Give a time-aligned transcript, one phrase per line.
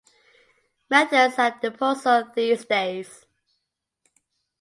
[0.89, 3.27] Methods at our disposal these days.